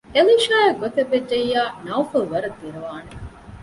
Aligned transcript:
އެލީޝާއަށް 0.15 0.79
ގޮތެއް 0.81 1.11
ވެއްޖިއްޔާ 1.13 1.61
ނައުފަލު 1.85 2.25
ވަރަށް 2.31 2.57
ދެރަވާނެ 2.61 3.11